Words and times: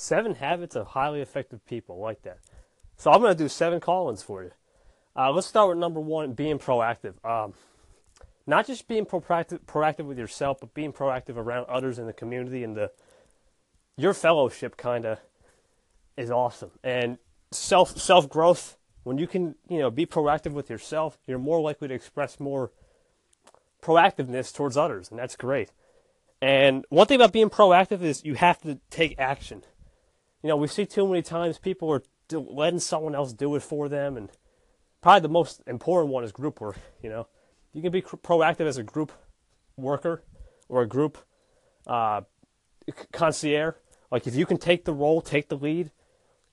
Seven 0.00 0.36
habits 0.36 0.76
of 0.76 0.86
highly 0.86 1.20
effective 1.20 1.62
people. 1.66 1.98
like 1.98 2.22
that. 2.22 2.38
So 2.96 3.10
I'm 3.10 3.20
going 3.20 3.36
to 3.36 3.44
do 3.44 3.50
seven 3.50 3.80
call-ins 3.80 4.22
for 4.22 4.42
you. 4.42 4.52
Uh, 5.14 5.30
let's 5.30 5.46
start 5.46 5.68
with 5.68 5.76
number 5.76 6.00
one, 6.00 6.32
being 6.32 6.58
proactive. 6.58 7.22
Um, 7.22 7.52
not 8.46 8.66
just 8.66 8.88
being 8.88 9.04
proactive, 9.04 9.60
proactive 9.66 10.06
with 10.06 10.18
yourself, 10.18 10.56
but 10.58 10.72
being 10.72 10.94
proactive 10.94 11.36
around 11.36 11.66
others 11.66 11.98
in 11.98 12.06
the 12.06 12.14
community 12.14 12.64
and 12.64 12.74
the 12.74 12.92
your 13.98 14.14
fellowship 14.14 14.78
kind 14.78 15.04
of 15.04 15.18
is 16.16 16.30
awesome. 16.30 16.70
And 16.82 17.18
self 17.50 17.98
self 17.98 18.26
growth 18.26 18.78
when 19.02 19.18
you 19.18 19.26
can 19.26 19.54
you 19.68 19.80
know 19.80 19.90
be 19.90 20.06
proactive 20.06 20.52
with 20.52 20.70
yourself, 20.70 21.18
you're 21.26 21.38
more 21.38 21.60
likely 21.60 21.88
to 21.88 21.94
express 21.94 22.40
more 22.40 22.72
proactiveness 23.82 24.50
towards 24.50 24.78
others, 24.78 25.10
and 25.10 25.18
that's 25.18 25.36
great. 25.36 25.72
And 26.40 26.86
one 26.88 27.06
thing 27.06 27.16
about 27.16 27.32
being 27.32 27.50
proactive 27.50 28.00
is 28.00 28.24
you 28.24 28.36
have 28.36 28.62
to 28.62 28.78
take 28.88 29.18
action. 29.18 29.62
You 30.42 30.48
know, 30.48 30.56
we 30.56 30.68
see 30.68 30.86
too 30.86 31.06
many 31.06 31.22
times 31.22 31.58
people 31.58 31.90
are 31.90 32.02
letting 32.32 32.80
someone 32.80 33.14
else 33.14 33.32
do 33.32 33.54
it 33.56 33.62
for 33.62 33.88
them, 33.88 34.16
and 34.16 34.30
probably 35.02 35.20
the 35.20 35.28
most 35.28 35.62
important 35.66 36.12
one 36.12 36.24
is 36.24 36.32
group 36.32 36.60
work. 36.60 36.78
You 37.02 37.10
know, 37.10 37.26
you 37.72 37.82
can 37.82 37.92
be 37.92 38.02
proactive 38.02 38.66
as 38.66 38.76
a 38.76 38.82
group 38.82 39.12
worker 39.76 40.24
or 40.68 40.82
a 40.82 40.88
group 40.88 41.18
uh, 41.86 42.22
concierge. 43.12 43.74
Like 44.10 44.26
if 44.26 44.34
you 44.34 44.46
can 44.46 44.56
take 44.56 44.84
the 44.84 44.92
role, 44.92 45.20
take 45.20 45.48
the 45.48 45.56
lead, 45.56 45.90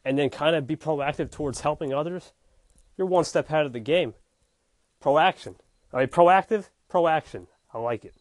and 0.03 0.17
then 0.17 0.29
kind 0.29 0.55
of 0.55 0.67
be 0.67 0.75
proactive 0.75 1.31
towards 1.31 1.61
helping 1.61 1.93
others, 1.93 2.33
you're 2.97 3.07
one 3.07 3.23
step 3.23 3.49
ahead 3.49 3.65
of 3.65 3.73
the 3.73 3.79
game. 3.79 4.13
Proaction. 5.01 5.55
I 5.93 5.99
mean, 5.99 6.07
proactive, 6.07 6.69
proaction. 6.89 7.47
I 7.73 7.79
like 7.79 8.05
it. 8.05 8.15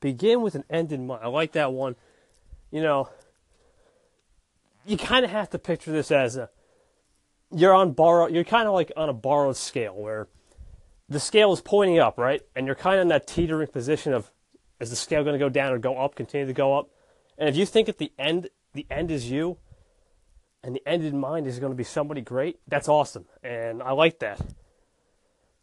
Begin 0.00 0.42
with 0.42 0.54
an 0.54 0.64
end 0.70 0.92
in 0.92 1.06
mind. 1.06 1.20
I 1.24 1.28
like 1.28 1.52
that 1.52 1.72
one. 1.72 1.96
You 2.70 2.82
know, 2.82 3.08
you 4.88 4.96
kind 4.96 5.24
of 5.24 5.30
have 5.30 5.50
to 5.50 5.58
picture 5.58 5.92
this 5.92 6.10
as 6.10 6.36
a 6.36 6.50
you're 7.50 7.74
on 7.74 7.92
borrow. 7.92 8.26
You're 8.26 8.44
kind 8.44 8.66
of 8.66 8.74
like 8.74 8.92
on 8.96 9.08
a 9.08 9.12
borrowed 9.12 9.56
scale 9.56 9.94
where 9.94 10.28
the 11.08 11.20
scale 11.20 11.52
is 11.52 11.60
pointing 11.60 11.98
up, 11.98 12.18
right? 12.18 12.42
And 12.54 12.66
you're 12.66 12.74
kind 12.74 12.96
of 12.96 13.02
in 13.02 13.08
that 13.08 13.26
teetering 13.26 13.68
position 13.68 14.12
of 14.12 14.30
is 14.80 14.90
the 14.90 14.96
scale 14.96 15.24
going 15.24 15.34
to 15.34 15.38
go 15.38 15.48
down 15.48 15.72
or 15.72 15.78
go 15.78 15.96
up, 15.96 16.14
continue 16.14 16.46
to 16.46 16.52
go 16.52 16.76
up? 16.76 16.90
And 17.36 17.48
if 17.48 17.56
you 17.56 17.66
think 17.66 17.88
at 17.88 17.98
the 17.98 18.12
end, 18.18 18.48
the 18.74 18.86
end 18.90 19.10
is 19.10 19.30
you, 19.30 19.58
and 20.62 20.74
the 20.74 20.86
end 20.86 21.04
in 21.04 21.18
mind 21.18 21.46
is 21.46 21.58
going 21.58 21.72
to 21.72 21.76
be 21.76 21.84
somebody 21.84 22.20
great, 22.20 22.58
that's 22.68 22.88
awesome. 22.88 23.26
And 23.42 23.82
I 23.82 23.92
like 23.92 24.18
that. 24.20 24.40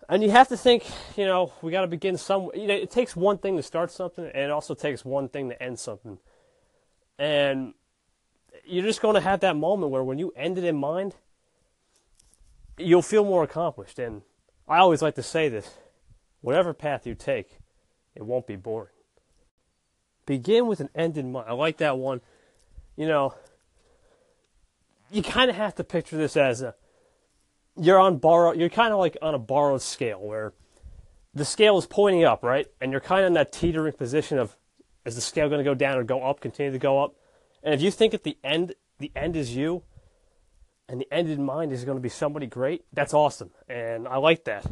And 0.07 0.21
you 0.21 0.31
have 0.31 0.49
to 0.49 0.57
think, 0.57 0.85
you 1.17 1.25
know, 1.25 1.53
we 1.61 1.71
got 1.71 1.81
to 1.81 1.87
begin 1.87 2.17
some. 2.17 2.49
You 2.53 2.67
know, 2.67 2.75
it 2.75 2.91
takes 2.91 3.15
one 3.15 3.37
thing 3.39 3.57
to 3.57 3.63
start 3.63 3.91
something, 3.91 4.23
and 4.23 4.43
it 4.43 4.51
also 4.51 4.75
takes 4.75 5.03
one 5.03 5.29
thing 5.29 5.49
to 5.49 5.61
end 5.61 5.79
something. 5.79 6.19
And 7.17 7.73
you're 8.67 8.83
just 8.83 9.01
going 9.01 9.15
to 9.15 9.21
have 9.21 9.41
that 9.41 9.55
moment 9.55 9.91
where 9.91 10.03
when 10.03 10.17
you 10.17 10.33
end 10.35 10.57
it 10.57 10.63
in 10.63 10.75
mind, 10.75 11.15
you'll 12.77 13.01
feel 13.01 13.23
more 13.23 13.43
accomplished. 13.43 13.99
And 13.99 14.21
I 14.67 14.77
always 14.77 15.01
like 15.01 15.15
to 15.15 15.23
say 15.23 15.49
this 15.49 15.77
whatever 16.41 16.73
path 16.73 17.07
you 17.07 17.15
take, 17.15 17.57
it 18.15 18.23
won't 18.23 18.47
be 18.47 18.55
boring. 18.55 18.89
Begin 20.25 20.67
with 20.67 20.79
an 20.79 20.89
end 20.95 21.17
in 21.17 21.31
mind. 21.31 21.47
I 21.49 21.53
like 21.53 21.77
that 21.77 21.97
one. 21.97 22.21
You 22.95 23.07
know, 23.07 23.35
you 25.11 25.21
kind 25.21 25.49
of 25.49 25.55
have 25.55 25.75
to 25.75 25.83
picture 25.83 26.17
this 26.17 26.35
as 26.37 26.61
a 26.61 26.75
you're 27.77 27.99
on 27.99 28.17
borrow 28.17 28.53
you're 28.53 28.69
kind 28.69 28.93
of 28.93 28.99
like 28.99 29.17
on 29.21 29.35
a 29.35 29.39
borrowed 29.39 29.81
scale 29.81 30.19
where 30.19 30.53
the 31.33 31.43
scale 31.43 31.77
is 31.77 31.85
pointing 31.85 32.23
up, 32.23 32.43
right? 32.43 32.67
And 32.79 32.91
you're 32.91 33.01
kind 33.01 33.21
of 33.21 33.27
in 33.27 33.33
that 33.33 33.51
teetering 33.51 33.93
position 33.93 34.39
of 34.39 34.55
is 35.05 35.15
the 35.15 35.21
scale 35.21 35.49
going 35.49 35.59
to 35.59 35.69
go 35.69 35.75
down 35.75 35.97
or 35.97 36.03
go 36.03 36.23
up, 36.23 36.39
continue 36.39 36.71
to 36.71 36.79
go 36.79 37.03
up? 37.03 37.15
And 37.65 37.73
if 37.73 37.81
you 37.81 37.91
think 37.91 38.13
at 38.13 38.23
the 38.23 38.37
end 38.43 38.75
the 38.99 39.11
end 39.15 39.35
is 39.35 39.55
you 39.55 39.83
and 40.87 41.01
the 41.01 41.11
end 41.11 41.29
in 41.29 41.43
mind 41.43 41.73
is 41.73 41.83
going 41.83 41.97
to 41.97 42.01
be 42.01 42.09
somebody 42.09 42.45
great, 42.45 42.85
that's 42.93 43.13
awesome. 43.13 43.49
And 43.67 44.07
I 44.07 44.17
like 44.17 44.45
that. 44.45 44.65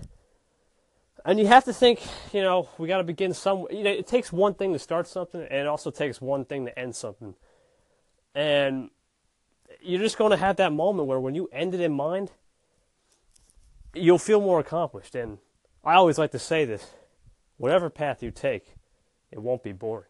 And 1.26 1.40
you 1.40 1.48
have 1.48 1.66
to 1.66 1.74
think, 1.74 2.02
you 2.34 2.42
know, 2.42 2.70
we 2.78 2.88
got 2.88 2.98
to 2.98 3.04
begin 3.04 3.34
some. 3.34 3.66
You 3.72 3.84
know, 3.84 3.90
it 3.90 4.08
takes 4.08 4.32
one 4.32 4.54
thing 4.54 4.74
to 4.74 4.80
start 4.80 5.08
something, 5.08 5.42
and 5.42 5.54
it 5.54 5.68
also 5.68 5.90
takes 5.90 6.22
one 6.22 6.44
thing 6.44 6.66
to 6.66 6.78
end 6.78 6.96
something. 6.96 7.34
And 8.36 8.90
you're 9.82 10.02
just 10.02 10.18
going 10.18 10.32
to 10.32 10.38
have 10.38 10.58
that 10.58 10.74
moment 10.74 11.08
where 11.08 11.20
when 11.20 11.34
you 11.34 11.50
end 11.54 11.74
it 11.74 11.80
in 11.80 11.94
mind, 11.94 12.32
you'll 13.94 14.18
feel 14.20 14.42
more 14.42 14.60
accomplished. 14.60 15.16
And 15.16 15.38
I 15.84 15.94
always 15.94 16.18
like 16.18 16.32
to 16.32 16.40
say 16.40 16.66
this 16.66 16.94
whatever 17.56 17.90
path 17.90 18.22
you 18.22 18.30
take, 18.30 18.76
it 19.32 19.42
won't 19.42 19.64
be 19.64 19.72
boring. 19.72 20.10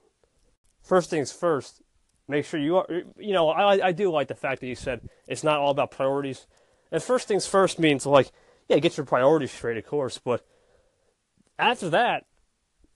First 0.82 1.12
things 1.12 1.32
first, 1.32 1.83
make 2.28 2.46
sure 2.46 2.60
you 2.60 2.78
are, 2.78 2.88
you 3.18 3.34
know, 3.34 3.50
I, 3.50 3.88
I 3.88 3.92
do 3.92 4.12
like 4.12 4.28
the 4.28 4.36
fact 4.36 4.62
that 4.62 4.68
you 4.68 4.76
said 4.76 5.02
it's 5.28 5.44
not 5.44 5.60
all 5.60 5.72
about 5.72 5.92
priorities. 5.92 6.48
And 6.92 7.02
first 7.02 7.28
things 7.28 7.46
first 7.46 7.80
means 7.80 8.06
like, 8.06 8.32
yeah, 8.70 8.80
get 8.80 8.98
your 8.98 9.06
priorities 9.06 9.52
straight, 9.52 9.78
of 9.78 9.86
course, 9.86 10.20
but 10.24 10.46
after 11.60 11.90
that, 11.90 12.26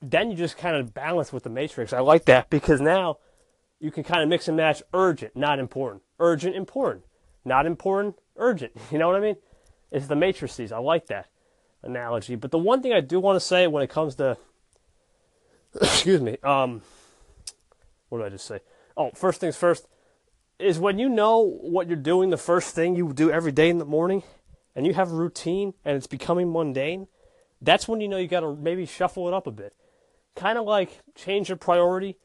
then 0.01 0.29
you 0.29 0.37
just 0.37 0.57
kind 0.57 0.75
of 0.75 0.93
balance 0.93 1.33
with 1.33 1.43
the 1.43 1.49
matrix. 1.49 1.93
I 1.93 1.99
like 1.99 2.25
that 2.25 2.49
because 2.49 2.79
now 2.79 3.17
you 3.79 3.91
can 3.91 4.03
kind 4.03 4.21
of 4.21 4.29
mix 4.29 4.47
and 4.47 4.57
match 4.57 4.81
urgent, 4.93 5.35
not 5.35 5.59
important. 5.59 6.03
Urgent, 6.19 6.55
important. 6.55 7.03
Not 7.45 7.65
important, 7.65 8.15
urgent. 8.35 8.73
You 8.91 8.97
know 8.97 9.07
what 9.07 9.17
I 9.17 9.21
mean? 9.21 9.37
It's 9.91 10.07
the 10.07 10.15
matrices. 10.15 10.71
I 10.71 10.79
like 10.79 11.07
that 11.07 11.27
analogy. 11.83 12.35
But 12.35 12.51
the 12.51 12.57
one 12.57 12.81
thing 12.81 12.93
I 12.93 13.01
do 13.01 13.19
want 13.19 13.37
to 13.37 13.39
say 13.39 13.67
when 13.67 13.83
it 13.83 13.89
comes 13.89 14.15
to, 14.15 14.37
excuse 15.81 16.21
me, 16.21 16.37
um, 16.43 16.81
what 18.09 18.19
did 18.19 18.27
I 18.27 18.29
just 18.29 18.45
say? 18.45 18.59
Oh, 18.97 19.11
first 19.13 19.39
things 19.39 19.55
first 19.55 19.87
is 20.59 20.79
when 20.79 20.97
you 20.97 21.07
know 21.07 21.39
what 21.39 21.87
you're 21.87 21.95
doing, 21.95 22.31
the 22.31 22.37
first 22.37 22.73
thing 22.73 22.95
you 22.95 23.13
do 23.13 23.29
every 23.29 23.51
day 23.51 23.69
in 23.69 23.77
the 23.77 23.85
morning, 23.85 24.23
and 24.75 24.87
you 24.87 24.93
have 24.93 25.11
a 25.11 25.15
routine 25.15 25.75
and 25.85 25.95
it's 25.95 26.07
becoming 26.07 26.51
mundane, 26.51 27.07
that's 27.61 27.87
when 27.87 28.01
you 28.01 28.07
know 28.07 28.17
you 28.17 28.27
got 28.27 28.39
to 28.39 28.55
maybe 28.55 28.85
shuffle 28.85 29.27
it 29.27 29.33
up 29.33 29.45
a 29.45 29.51
bit. 29.51 29.75
Kind 30.35 30.57
of 30.57 30.65
like 30.65 31.01
change 31.15 31.49
your 31.49 31.57
priority 31.57 32.17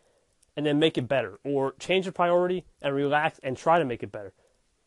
and 0.56 0.64
then 0.66 0.78
make 0.78 0.98
it 0.98 1.08
better, 1.08 1.38
or 1.44 1.74
change 1.78 2.04
your 2.04 2.12
priority 2.12 2.66
and 2.82 2.94
relax 2.94 3.38
and 3.42 3.56
try 3.56 3.78
to 3.78 3.84
make 3.84 4.02
it 4.02 4.12
better. 4.12 4.32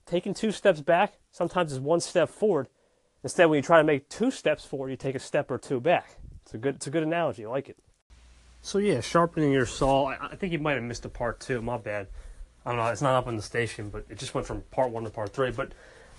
Taking 0.06 0.34
two 0.34 0.52
steps 0.52 0.82
back 0.82 1.14
sometimes 1.32 1.72
is 1.72 1.80
one 1.80 2.00
step 2.00 2.30
forward. 2.30 2.68
Instead, 3.24 3.46
when 3.46 3.58
you 3.58 3.64
try 3.64 3.80
to 3.80 3.84
make 3.84 4.08
two 4.08 4.30
steps 4.30 4.64
forward, 4.64 4.90
you 4.90 4.98
take 4.98 5.16
a 5.16 5.20
step 5.20 5.50
or 5.50 5.58
two 5.58 5.80
back. 5.80 6.18
It's 6.44 6.54
a 6.54 6.60
good, 6.60 6.76
it's 6.76 6.86
a 6.86 6.92
good 6.92 7.02
analogy. 7.02 7.46
I 7.46 7.50
like 7.50 7.70
it. 7.70 7.78
So 8.66 8.80
yeah, 8.80 9.00
sharpening 9.00 9.52
your 9.52 9.68
saw. 9.68 10.08
I, 10.08 10.18
I 10.32 10.36
think 10.38 10.52
you 10.52 10.58
might 10.58 10.74
have 10.74 10.82
missed 10.82 11.06
a 11.06 11.10
part 11.10 11.40
two. 11.40 11.62
My 11.62 11.78
bad. 11.78 12.08
I 12.66 12.72
don't 12.72 12.80
know. 12.80 12.88
It's 12.88 13.00
not 13.00 13.14
up 13.14 13.28
on 13.28 13.36
the 13.36 13.44
station, 13.44 13.90
but 13.90 14.06
it 14.10 14.18
just 14.18 14.34
went 14.34 14.48
from 14.48 14.62
part 14.72 14.90
one 14.90 15.04
to 15.04 15.12
part 15.12 15.34
three. 15.34 15.52
But 15.52 15.74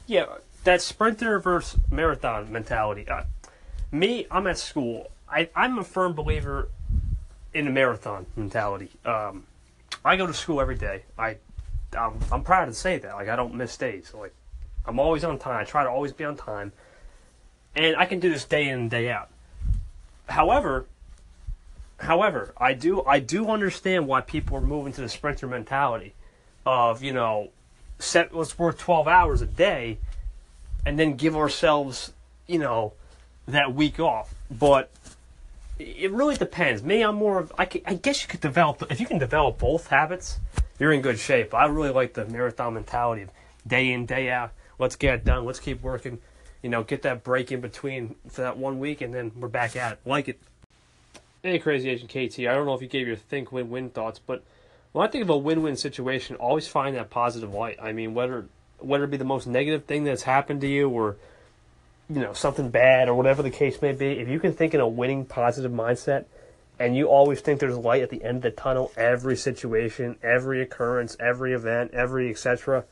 yeah, 0.06 0.26
that 0.62 0.80
sprinter 0.80 1.40
versus 1.40 1.80
marathon 1.90 2.52
mentality. 2.52 3.08
Uh, 3.08 3.24
me, 3.90 4.28
I'm 4.30 4.46
at 4.46 4.58
school. 4.58 5.10
I, 5.28 5.48
I'm 5.56 5.76
a 5.78 5.82
firm 5.82 6.12
believer 6.12 6.68
in 7.52 7.66
a 7.66 7.70
marathon 7.72 8.26
mentality. 8.36 8.90
Um, 9.04 9.42
I 10.04 10.14
go 10.14 10.28
to 10.28 10.32
school 10.32 10.60
every 10.60 10.76
day. 10.76 11.02
I, 11.18 11.38
I'm, 11.98 12.16
I'm 12.30 12.44
proud 12.44 12.66
to 12.66 12.74
say 12.74 12.96
that. 12.98 13.12
Like 13.16 13.28
I 13.28 13.34
don't 13.34 13.54
miss 13.54 13.76
days. 13.76 14.12
Like 14.14 14.32
I'm 14.86 15.00
always 15.00 15.24
on 15.24 15.40
time. 15.40 15.60
I 15.60 15.64
try 15.64 15.82
to 15.82 15.90
always 15.90 16.12
be 16.12 16.22
on 16.22 16.36
time, 16.36 16.70
and 17.74 17.96
I 17.96 18.06
can 18.06 18.20
do 18.20 18.30
this 18.30 18.44
day 18.44 18.68
in 18.68 18.78
and 18.78 18.90
day 18.90 19.10
out. 19.10 19.30
However, 20.28 20.86
however, 21.98 22.52
I 22.56 22.74
do 22.74 23.04
I 23.04 23.20
do 23.20 23.48
understand 23.48 24.06
why 24.06 24.20
people 24.20 24.56
are 24.56 24.62
moving 24.62 24.92
to 24.94 25.00
the 25.00 25.08
sprinter 25.08 25.46
mentality 25.46 26.14
of 26.64 27.02
you 27.02 27.12
know 27.12 27.50
set 27.98 28.34
let's 28.34 28.58
work 28.58 28.76
12 28.78 29.08
hours 29.08 29.40
a 29.40 29.46
day 29.46 29.98
and 30.84 30.98
then 30.98 31.14
give 31.14 31.36
ourselves 31.36 32.12
you 32.46 32.58
know 32.58 32.92
that 33.46 33.72
week 33.72 33.98
off 33.98 34.34
but 34.50 34.90
it 35.78 36.10
really 36.10 36.36
depends. 36.36 36.82
Me, 36.82 37.02
I'm 37.02 37.16
more 37.16 37.38
of. 37.38 37.52
I, 37.58 37.68
I 37.84 37.94
guess 37.94 38.22
you 38.22 38.28
could 38.28 38.40
develop 38.40 38.82
if 38.90 39.00
you 39.00 39.06
can 39.06 39.18
develop 39.18 39.58
both 39.58 39.88
habits, 39.88 40.38
you're 40.78 40.92
in 40.92 41.02
good 41.02 41.18
shape. 41.18 41.54
I 41.54 41.66
really 41.66 41.90
like 41.90 42.14
the 42.14 42.24
marathon 42.26 42.74
mentality 42.74 43.22
of 43.22 43.30
day 43.66 43.92
in 43.92 44.06
day 44.06 44.30
out. 44.30 44.52
Let's 44.78 44.96
get 44.96 45.14
it 45.14 45.24
done. 45.24 45.44
Let's 45.44 45.60
keep 45.60 45.82
working. 45.82 46.18
You 46.62 46.70
know, 46.70 46.82
get 46.82 47.02
that 47.02 47.22
break 47.22 47.52
in 47.52 47.60
between 47.60 48.16
for 48.28 48.40
that 48.42 48.56
one 48.56 48.78
week, 48.78 49.00
and 49.00 49.14
then 49.14 49.32
we're 49.36 49.48
back 49.48 49.76
at 49.76 49.92
it. 49.92 49.98
Like 50.06 50.28
it. 50.28 50.40
Hey, 51.46 51.60
Crazy 51.60 51.88
Asian 51.90 52.08
KT. 52.08 52.40
I 52.40 52.54
don't 52.56 52.66
know 52.66 52.74
if 52.74 52.82
you 52.82 52.88
gave 52.88 53.06
your 53.06 53.14
think 53.14 53.52
win-win 53.52 53.90
thoughts, 53.90 54.18
but 54.18 54.42
when 54.90 55.06
I 55.06 55.08
think 55.08 55.22
of 55.22 55.30
a 55.30 55.38
win-win 55.38 55.76
situation, 55.76 56.34
always 56.34 56.66
find 56.66 56.96
that 56.96 57.08
positive 57.08 57.54
light. 57.54 57.78
I 57.80 57.92
mean, 57.92 58.14
whether 58.14 58.46
whether 58.80 59.04
it 59.04 59.12
be 59.12 59.16
the 59.16 59.24
most 59.24 59.46
negative 59.46 59.84
thing 59.84 60.02
that's 60.02 60.24
happened 60.24 60.60
to 60.62 60.66
you 60.66 60.88
or 60.88 61.14
you 62.10 62.20
know 62.20 62.32
something 62.32 62.70
bad 62.70 63.08
or 63.08 63.14
whatever 63.14 63.44
the 63.44 63.50
case 63.50 63.80
may 63.80 63.92
be, 63.92 64.18
if 64.18 64.26
you 64.26 64.40
can 64.40 64.54
think 64.54 64.74
in 64.74 64.80
a 64.80 64.88
winning, 64.88 65.24
positive 65.24 65.70
mindset, 65.70 66.24
and 66.80 66.96
you 66.96 67.06
always 67.06 67.40
think 67.40 67.60
there's 67.60 67.78
light 67.78 68.02
at 68.02 68.10
the 68.10 68.24
end 68.24 68.38
of 68.38 68.42
the 68.42 68.50
tunnel, 68.50 68.90
every 68.96 69.36
situation, 69.36 70.16
every 70.24 70.60
occurrence, 70.60 71.16
every 71.20 71.52
event, 71.52 71.92
every 71.94 72.28
etc. 72.28 72.84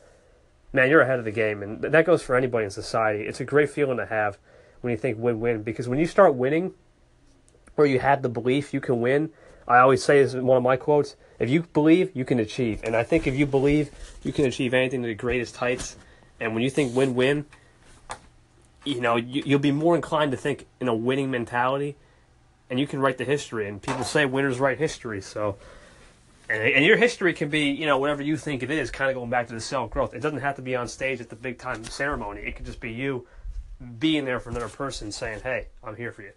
Man, 0.71 0.89
you're 0.89 1.01
ahead 1.01 1.19
of 1.19 1.25
the 1.25 1.31
game, 1.31 1.61
and 1.61 1.81
that 1.81 2.05
goes 2.05 2.23
for 2.23 2.37
anybody 2.37 2.63
in 2.63 2.71
society. 2.71 3.25
It's 3.25 3.41
a 3.41 3.45
great 3.45 3.69
feeling 3.69 3.97
to 3.97 4.05
have 4.05 4.37
when 4.79 4.91
you 4.91 4.97
think 4.97 5.17
win-win 5.19 5.61
because 5.61 5.89
when 5.89 5.99
you 5.99 6.07
start 6.07 6.35
winning, 6.35 6.73
or 7.77 7.85
you 7.85 7.99
have 7.99 8.21
the 8.21 8.29
belief 8.29 8.73
you 8.73 8.81
can 8.81 9.01
win, 9.01 9.29
I 9.67 9.79
always 9.79 10.03
say 10.03 10.21
this 10.21 10.33
is 10.33 10.41
one 10.41 10.57
of 10.57 10.63
my 10.63 10.77
quotes. 10.77 11.15
If 11.39 11.49
you 11.49 11.63
believe, 11.63 12.11
you 12.15 12.23
can 12.23 12.39
achieve. 12.39 12.81
And 12.83 12.95
I 12.95 13.03
think 13.03 13.27
if 13.27 13.35
you 13.35 13.45
believe, 13.45 13.91
you 14.23 14.31
can 14.31 14.45
achieve 14.45 14.73
anything 14.73 15.01
to 15.01 15.07
the 15.07 15.15
greatest 15.15 15.57
heights. 15.57 15.97
And 16.39 16.53
when 16.53 16.63
you 16.63 16.69
think 16.69 16.95
win-win, 16.95 17.45
you 18.85 19.01
know, 19.01 19.15
you, 19.15 19.43
you'll 19.45 19.59
be 19.59 19.71
more 19.71 19.95
inclined 19.95 20.31
to 20.31 20.37
think 20.37 20.67
in 20.79 20.87
a 20.87 20.95
winning 20.95 21.31
mentality 21.31 21.95
and 22.69 22.79
you 22.79 22.87
can 22.87 22.99
write 22.99 23.17
the 23.17 23.25
history. 23.25 23.67
And 23.67 23.81
people 23.81 24.03
say 24.03 24.25
winners 24.25 24.59
write 24.59 24.77
history. 24.77 25.21
So, 25.21 25.57
and, 26.49 26.61
and 26.61 26.85
your 26.85 26.97
history 26.97 27.33
can 27.33 27.49
be, 27.49 27.71
you 27.71 27.85
know, 27.85 27.97
whatever 27.97 28.21
you 28.21 28.37
think 28.37 28.63
it 28.63 28.71
is, 28.71 28.91
kind 28.91 29.09
of 29.09 29.15
going 29.15 29.29
back 29.29 29.47
to 29.47 29.53
the 29.53 29.61
self 29.61 29.89
growth. 29.91 30.13
It 30.13 30.21
doesn't 30.21 30.39
have 30.39 30.55
to 30.55 30.61
be 30.61 30.75
on 30.75 30.87
stage 30.87 31.21
at 31.21 31.29
the 31.29 31.35
big 31.35 31.57
time 31.57 31.83
ceremony. 31.83 32.41
It 32.41 32.55
could 32.55 32.65
just 32.65 32.79
be 32.79 32.91
you 32.91 33.27
being 33.99 34.25
there 34.25 34.39
for 34.39 34.49
another 34.49 34.69
person 34.69 35.11
saying, 35.11 35.41
hey, 35.41 35.67
I'm 35.83 35.95
here 35.95 36.11
for 36.11 36.21
you. 36.21 36.31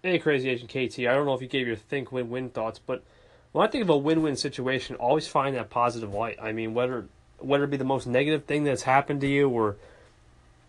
Hey, 0.00 0.20
Crazy 0.20 0.48
Asian 0.48 0.68
KT. 0.68 1.00
I 1.00 1.14
don't 1.14 1.26
know 1.26 1.34
if 1.34 1.42
you 1.42 1.48
gave 1.48 1.66
your 1.66 1.74
think 1.74 2.12
win 2.12 2.30
win 2.30 2.50
thoughts, 2.50 2.78
but 2.78 3.02
when 3.50 3.66
I 3.66 3.70
think 3.70 3.82
of 3.82 3.90
a 3.90 3.96
win 3.96 4.22
win 4.22 4.36
situation, 4.36 4.94
always 4.94 5.26
find 5.26 5.56
that 5.56 5.70
positive 5.70 6.14
light. 6.14 6.38
I 6.40 6.52
mean, 6.52 6.72
whether 6.72 7.06
whether 7.38 7.64
it 7.64 7.70
be 7.70 7.78
the 7.78 7.84
most 7.84 8.06
negative 8.06 8.44
thing 8.44 8.62
that's 8.62 8.82
happened 8.82 9.20
to 9.22 9.26
you 9.26 9.48
or 9.48 9.76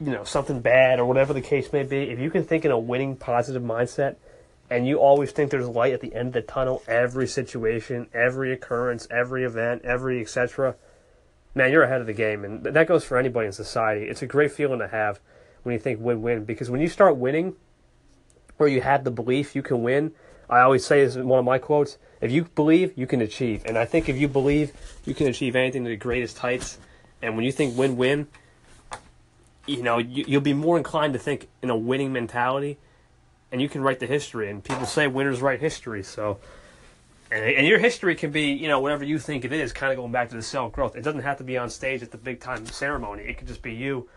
you 0.01 0.11
know 0.11 0.23
something 0.23 0.61
bad 0.61 0.99
or 0.99 1.05
whatever 1.05 1.31
the 1.31 1.41
case 1.41 1.71
may 1.71 1.83
be, 1.83 2.09
if 2.09 2.17
you 2.17 2.31
can 2.31 2.43
think 2.43 2.65
in 2.65 2.71
a 2.71 2.79
winning, 2.79 3.15
positive 3.15 3.61
mindset, 3.61 4.15
and 4.67 4.87
you 4.87 4.97
always 4.97 5.31
think 5.31 5.51
there's 5.51 5.67
light 5.67 5.93
at 5.93 6.01
the 6.01 6.15
end 6.15 6.29
of 6.29 6.33
the 6.33 6.41
tunnel, 6.41 6.81
every 6.87 7.27
situation, 7.27 8.07
every 8.15 8.51
occurrence, 8.51 9.07
every 9.11 9.43
event, 9.43 9.83
every 9.85 10.21
etc. 10.21 10.73
Man, 11.53 11.71
you're 11.71 11.83
ahead 11.83 12.01
of 12.01 12.07
the 12.07 12.13
game, 12.13 12.43
and 12.43 12.63
that 12.63 12.87
goes 12.87 13.03
for 13.03 13.15
anybody 13.15 13.45
in 13.45 13.53
society. 13.53 14.07
It's 14.07 14.23
a 14.23 14.27
great 14.27 14.51
feeling 14.51 14.79
to 14.79 14.87
have 14.87 15.19
when 15.61 15.73
you 15.73 15.79
think 15.79 15.99
win-win 15.99 16.45
because 16.45 16.71
when 16.71 16.81
you 16.81 16.87
start 16.87 17.15
winning, 17.15 17.55
where 18.59 18.69
you 18.69 18.81
have 18.81 19.03
the 19.03 19.11
belief 19.11 19.55
you 19.55 19.63
can 19.63 19.81
win. 19.81 20.11
I 20.49 20.59
always 20.59 20.85
say 20.85 21.01
is 21.01 21.17
one 21.17 21.39
of 21.39 21.45
my 21.45 21.59
quotes. 21.59 21.97
If 22.21 22.31
you 22.31 22.43
believe, 22.43 22.97
you 22.97 23.07
can 23.07 23.21
achieve. 23.21 23.63
And 23.65 23.77
I 23.77 23.85
think 23.85 24.09
if 24.09 24.17
you 24.17 24.27
believe, 24.27 24.73
you 25.05 25.13
can 25.13 25.27
achieve 25.27 25.55
anything 25.55 25.83
to 25.85 25.89
the 25.89 25.95
greatest 25.95 26.39
heights. 26.39 26.77
And 27.21 27.35
when 27.35 27.45
you 27.45 27.51
think 27.51 27.77
win-win, 27.77 28.27
you 29.65 29.83
know, 29.83 29.99
you, 29.99 30.25
you'll 30.27 30.41
be 30.41 30.53
more 30.53 30.77
inclined 30.77 31.13
to 31.13 31.19
think 31.19 31.47
in 31.61 31.69
a 31.69 31.77
winning 31.77 32.11
mentality 32.11 32.77
and 33.51 33.61
you 33.61 33.69
can 33.69 33.81
write 33.81 33.99
the 33.99 34.07
history. 34.07 34.49
And 34.49 34.63
people 34.63 34.85
say 34.85 35.07
winners 35.07 35.41
write 35.41 35.59
history. 35.59 36.03
So, 36.03 36.39
and, 37.31 37.43
and 37.43 37.67
your 37.67 37.79
history 37.79 38.15
can 38.15 38.31
be, 38.31 38.51
you 38.51 38.67
know, 38.67 38.79
whatever 38.79 39.03
you 39.03 39.19
think 39.19 39.45
it 39.45 39.53
is, 39.53 39.71
kind 39.71 39.91
of 39.91 39.97
going 39.97 40.11
back 40.11 40.29
to 40.29 40.35
the 40.35 40.41
self 40.41 40.73
growth. 40.73 40.95
It 40.95 41.03
doesn't 41.03 41.21
have 41.21 41.37
to 41.37 41.43
be 41.43 41.57
on 41.57 41.69
stage 41.69 42.01
at 42.03 42.11
the 42.11 42.17
big 42.17 42.39
time 42.39 42.65
ceremony. 42.65 43.23
It 43.23 43.37
could 43.37 43.47
just 43.47 43.61
be 43.61 43.73
you 43.73 44.09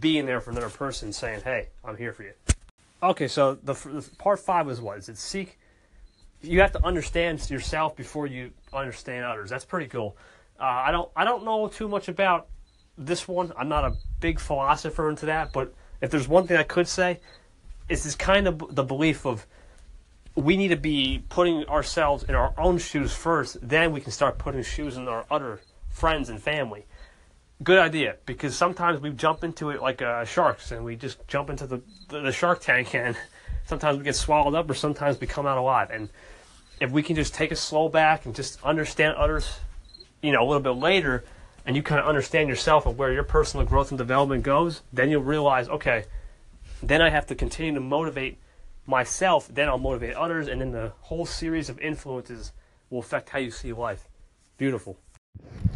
being 0.00 0.26
there 0.26 0.40
for 0.40 0.50
another 0.50 0.70
person 0.70 1.12
saying, 1.12 1.42
hey, 1.42 1.68
I'm 1.84 1.96
here 1.96 2.12
for 2.12 2.24
you. 2.24 2.32
Okay, 3.02 3.28
so 3.28 3.54
the, 3.54 3.74
the 3.74 4.08
part 4.18 4.40
five 4.40 4.66
was 4.66 4.80
what? 4.80 4.98
Is 4.98 5.08
it 5.08 5.18
seek? 5.18 5.58
You 6.40 6.60
have 6.60 6.72
to 6.72 6.84
understand 6.84 7.48
yourself 7.50 7.96
before 7.96 8.26
you 8.26 8.50
understand 8.72 9.24
others. 9.24 9.50
That's 9.50 9.64
pretty 9.64 9.86
cool. 9.86 10.16
Uh, 10.58 10.64
I 10.64 10.90
don't 10.90 11.10
I 11.14 11.24
don't 11.24 11.44
know 11.44 11.68
too 11.68 11.88
much 11.88 12.08
about 12.08 12.48
this 12.96 13.28
one. 13.28 13.52
I'm 13.56 13.68
not 13.68 13.84
a 13.84 13.94
big 14.20 14.40
philosopher 14.40 15.08
into 15.08 15.26
that, 15.26 15.52
but 15.52 15.72
if 16.00 16.10
there's 16.10 16.26
one 16.26 16.46
thing 16.46 16.56
I 16.56 16.64
could 16.64 16.88
say, 16.88 17.20
it's 17.88 18.02
this 18.02 18.16
kind 18.16 18.48
of 18.48 18.74
the 18.74 18.82
belief 18.82 19.24
of 19.26 19.46
we 20.34 20.56
need 20.56 20.68
to 20.68 20.76
be 20.76 21.22
putting 21.28 21.64
ourselves 21.66 22.24
in 22.24 22.34
our 22.34 22.52
own 22.58 22.78
shoes 22.78 23.12
first, 23.12 23.56
then 23.62 23.92
we 23.92 24.00
can 24.00 24.12
start 24.12 24.38
putting 24.38 24.62
shoes 24.62 24.96
in 24.96 25.06
our 25.06 25.24
other 25.30 25.60
friends 25.88 26.28
and 26.28 26.40
family 26.40 26.86
good 27.62 27.78
idea 27.78 28.16
because 28.26 28.56
sometimes 28.56 29.00
we 29.00 29.10
jump 29.10 29.44
into 29.44 29.70
it 29.70 29.82
like 29.82 30.00
uh, 30.02 30.24
sharks 30.24 30.70
and 30.72 30.84
we 30.84 30.96
just 30.96 31.26
jump 31.28 31.50
into 31.50 31.66
the, 31.66 31.80
the, 32.08 32.20
the 32.20 32.32
shark 32.32 32.60
tank 32.60 32.94
and 32.94 33.16
sometimes 33.66 33.98
we 33.98 34.04
get 34.04 34.14
swallowed 34.14 34.54
up 34.54 34.68
or 34.70 34.74
sometimes 34.74 35.20
we 35.20 35.26
come 35.26 35.46
out 35.46 35.58
alive. 35.58 35.90
And 35.90 36.08
if 36.80 36.90
we 36.90 37.02
can 37.02 37.16
just 37.16 37.34
take 37.34 37.50
a 37.50 37.56
slow 37.56 37.88
back 37.88 38.26
and 38.26 38.34
just 38.34 38.62
understand 38.64 39.16
others 39.16 39.58
you 40.22 40.32
know 40.32 40.42
a 40.42 40.46
little 40.46 40.62
bit 40.62 40.80
later 40.80 41.24
and 41.64 41.76
you 41.76 41.82
kind 41.82 42.00
of 42.00 42.06
understand 42.06 42.48
yourself 42.48 42.86
and 42.86 42.96
where 42.96 43.12
your 43.12 43.22
personal 43.22 43.64
growth 43.64 43.90
and 43.90 43.98
development 43.98 44.42
goes 44.42 44.82
then 44.92 45.10
you'll 45.10 45.22
realize 45.22 45.68
okay 45.68 46.04
then 46.82 47.00
i 47.00 47.08
have 47.08 47.24
to 47.24 47.36
continue 47.36 47.72
to 47.72 47.80
motivate 47.80 48.36
myself 48.84 49.46
then 49.46 49.68
i'll 49.68 49.78
motivate 49.78 50.14
others 50.14 50.48
and 50.48 50.60
then 50.60 50.72
the 50.72 50.92
whole 51.02 51.24
series 51.24 51.68
of 51.68 51.78
influences 51.78 52.50
will 52.90 53.00
affect 53.00 53.30
how 53.30 53.38
you 53.38 53.50
see 53.50 53.72
life. 53.72 54.08
Beautiful 54.56 54.98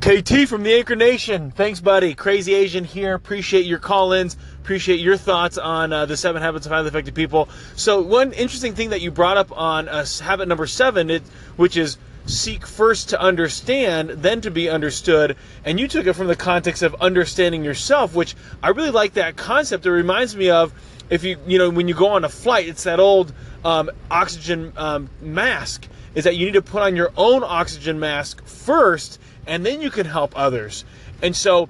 KT 0.02 0.48
from 0.48 0.64
the 0.64 0.74
Anchor 0.74 0.96
Nation. 0.96 1.52
Thanks, 1.52 1.80
buddy. 1.80 2.12
Crazy 2.14 2.54
Asian 2.54 2.82
here. 2.82 3.14
Appreciate 3.14 3.66
your 3.66 3.78
call 3.78 4.12
ins. 4.12 4.36
Appreciate 4.60 4.98
your 4.98 5.16
thoughts 5.16 5.58
on 5.58 5.92
uh, 5.92 6.06
the 6.06 6.16
seven 6.16 6.42
habits 6.42 6.66
of 6.66 6.72
highly 6.72 6.88
effective 6.88 7.14
people. 7.14 7.48
So, 7.76 8.00
one 8.00 8.32
interesting 8.32 8.74
thing 8.74 8.90
that 8.90 9.00
you 9.00 9.12
brought 9.12 9.36
up 9.36 9.56
on 9.56 9.88
uh, 9.88 10.04
habit 10.20 10.48
number 10.48 10.66
seven, 10.66 11.08
it, 11.08 11.22
which 11.54 11.76
is 11.76 11.98
seek 12.26 12.66
first 12.66 13.10
to 13.10 13.20
understand, 13.20 14.10
then 14.10 14.40
to 14.40 14.50
be 14.50 14.68
understood. 14.68 15.36
And 15.64 15.78
you 15.78 15.86
took 15.86 16.06
it 16.06 16.14
from 16.14 16.26
the 16.26 16.36
context 16.36 16.82
of 16.82 16.96
understanding 17.00 17.62
yourself, 17.62 18.12
which 18.12 18.34
I 18.60 18.70
really 18.70 18.90
like 18.90 19.14
that 19.14 19.36
concept. 19.36 19.86
It 19.86 19.92
reminds 19.92 20.34
me 20.34 20.50
of 20.50 20.72
if 21.10 21.24
you, 21.24 21.38
you 21.46 21.58
know, 21.58 21.70
when 21.70 21.86
you 21.86 21.94
go 21.94 22.08
on 22.08 22.24
a 22.24 22.28
flight, 22.28 22.68
it's 22.68 22.84
that 22.84 22.98
old 22.98 23.32
um, 23.64 23.90
oxygen 24.10 24.72
um, 24.76 25.10
mask, 25.20 25.86
is 26.14 26.24
that 26.24 26.36
you 26.36 26.46
need 26.46 26.52
to 26.52 26.62
put 26.62 26.82
on 26.82 26.96
your 26.96 27.12
own 27.16 27.42
oxygen 27.44 27.98
mask 27.98 28.44
first 28.44 29.18
and 29.46 29.64
then 29.64 29.80
you 29.80 29.90
can 29.90 30.06
help 30.06 30.32
others. 30.36 30.84
And 31.22 31.34
so, 31.34 31.68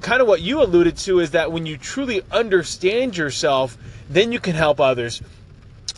kind 0.00 0.20
of 0.20 0.28
what 0.28 0.40
you 0.40 0.62
alluded 0.62 0.96
to 0.98 1.20
is 1.20 1.32
that 1.32 1.52
when 1.52 1.66
you 1.66 1.76
truly 1.76 2.22
understand 2.30 3.16
yourself, 3.16 3.76
then 4.08 4.32
you 4.32 4.40
can 4.40 4.54
help 4.54 4.80
others. 4.80 5.22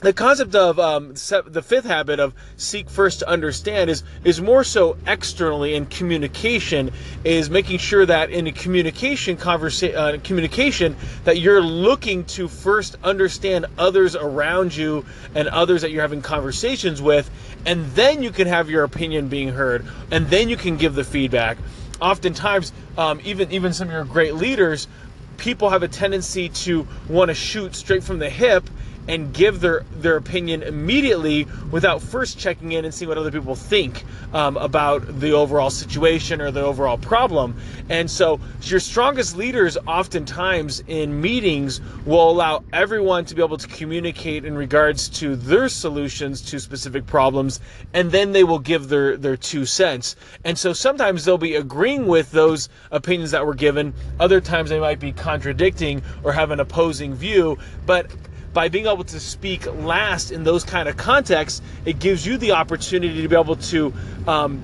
The 0.02 0.12
concept 0.12 0.54
of 0.54 0.78
um, 0.78 1.14
the 1.14 1.64
fifth 1.64 1.86
habit 1.86 2.20
of 2.20 2.34
seek 2.58 2.90
first 2.90 3.20
to 3.20 3.28
understand 3.30 3.88
is 3.88 4.02
is 4.24 4.42
more 4.42 4.62
so 4.62 4.98
externally 5.06 5.74
in 5.74 5.86
communication 5.86 6.90
is 7.24 7.48
making 7.48 7.78
sure 7.78 8.04
that 8.04 8.28
in 8.28 8.46
a 8.46 8.52
communication 8.52 9.38
conversation 9.38 9.96
uh, 9.96 10.18
communication 10.22 10.96
that 11.24 11.38
you're 11.38 11.62
looking 11.62 12.24
to 12.26 12.46
first 12.46 12.96
understand 13.04 13.64
others 13.78 14.14
around 14.14 14.76
you 14.76 15.02
and 15.34 15.48
others 15.48 15.80
that 15.80 15.90
you're 15.90 16.02
having 16.02 16.20
conversations 16.20 17.00
with 17.00 17.30
and 17.64 17.86
then 17.92 18.22
you 18.22 18.30
can 18.30 18.46
have 18.46 18.68
your 18.68 18.84
opinion 18.84 19.28
being 19.28 19.48
heard, 19.48 19.84
and 20.10 20.26
then 20.28 20.50
you 20.50 20.58
can 20.58 20.76
give 20.76 20.94
the 20.94 21.04
feedback. 21.04 21.56
Oftentimes, 22.02 22.70
um, 22.98 23.18
even 23.24 23.50
even 23.50 23.72
some 23.72 23.88
of 23.88 23.94
your 23.94 24.04
great 24.04 24.34
leaders, 24.34 24.88
people 25.38 25.70
have 25.70 25.82
a 25.82 25.88
tendency 25.88 26.50
to 26.50 26.86
want 27.08 27.30
to 27.30 27.34
shoot 27.34 27.74
straight 27.74 28.04
from 28.04 28.18
the 28.18 28.28
hip 28.28 28.68
and 29.08 29.32
give 29.32 29.60
their 29.60 29.84
their 29.96 30.16
opinion 30.16 30.62
immediately 30.62 31.46
without 31.70 32.02
first 32.02 32.38
checking 32.38 32.72
in 32.72 32.84
and 32.84 32.92
seeing 32.92 33.08
what 33.08 33.18
other 33.18 33.30
people 33.30 33.54
think 33.54 34.04
um, 34.32 34.56
about 34.56 35.20
the 35.20 35.32
overall 35.32 35.70
situation 35.70 36.40
or 36.40 36.50
the 36.50 36.62
overall 36.62 36.98
problem. 36.98 37.56
And 37.88 38.10
so, 38.10 38.40
your 38.62 38.80
strongest 38.80 39.36
leaders, 39.36 39.76
oftentimes 39.86 40.82
in 40.86 41.20
meetings, 41.20 41.80
will 42.04 42.30
allow 42.30 42.64
everyone 42.72 43.24
to 43.26 43.34
be 43.34 43.42
able 43.42 43.58
to 43.58 43.68
communicate 43.68 44.44
in 44.44 44.56
regards 44.56 45.08
to 45.20 45.36
their 45.36 45.68
solutions 45.68 46.42
to 46.42 46.58
specific 46.58 47.06
problems, 47.06 47.60
and 47.94 48.10
then 48.10 48.32
they 48.32 48.44
will 48.44 48.58
give 48.58 48.88
their 48.88 49.16
their 49.16 49.36
two 49.36 49.64
cents. 49.64 50.16
And 50.44 50.58
so, 50.58 50.72
sometimes 50.72 51.24
they'll 51.24 51.38
be 51.38 51.54
agreeing 51.54 52.06
with 52.06 52.30
those 52.32 52.68
opinions 52.90 53.30
that 53.30 53.46
were 53.46 53.54
given. 53.54 53.94
Other 54.18 54.40
times, 54.40 54.70
they 54.70 54.80
might 54.80 55.00
be 55.00 55.12
contradicting 55.12 56.02
or 56.24 56.32
have 56.32 56.50
an 56.50 56.60
opposing 56.60 57.14
view, 57.14 57.58
but 57.86 58.10
by 58.56 58.70
being 58.70 58.86
able 58.86 59.04
to 59.04 59.20
speak 59.20 59.66
last 59.84 60.30
in 60.30 60.42
those 60.42 60.64
kind 60.64 60.88
of 60.88 60.96
contexts, 60.96 61.60
it 61.84 61.98
gives 61.98 62.24
you 62.26 62.38
the 62.38 62.52
opportunity 62.52 63.20
to 63.20 63.28
be 63.28 63.36
able 63.36 63.56
to 63.56 63.92
um, 64.26 64.62